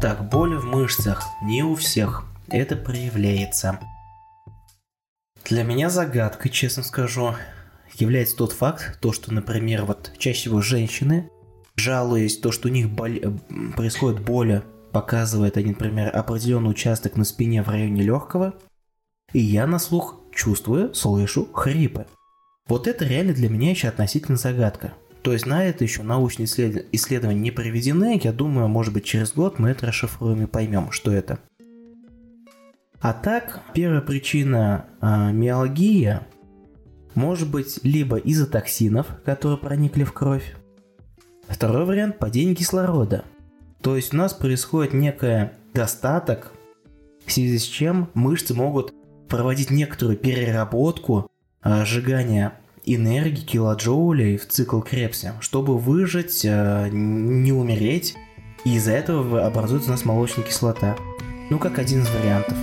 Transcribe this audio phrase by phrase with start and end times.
[0.00, 3.78] Так, боли в мышцах не у всех это проявляется.
[5.44, 7.34] Для меня загадкой, честно скажу,
[7.96, 11.28] является тот факт, то, что, например, вот чаще всего женщины,
[11.76, 13.20] жалуясь то, что у них боль...
[13.76, 18.54] происходит боль, показывает они, например, определенный участок на спине в районе легкого,
[19.34, 22.06] и я на слух чувствую, слышу хрипы.
[22.68, 24.94] Вот это реально для меня еще относительно загадка.
[25.22, 28.20] То есть на это еще научные исследования не проведены.
[28.22, 31.38] Я думаю, может быть, через год мы это расшифруем и поймем, что это.
[33.00, 36.26] А так, первая причина э, миалгия
[37.14, 40.54] может быть либо из-за токсинов, которые проникли в кровь.
[41.48, 43.24] Второй вариант– падение кислорода.
[43.82, 46.52] То есть у нас происходит некий достаток,
[47.24, 48.92] в связи с чем мышцы могут
[49.28, 51.30] проводить некоторую переработку,
[51.62, 52.54] э, сжигания
[52.94, 58.14] энергии килоджоулей в цикл Крепси, чтобы выжить, э, не умереть,
[58.64, 60.96] и из-за этого образуется у нас молочная кислота.
[61.50, 62.56] Ну, как один из вариантов.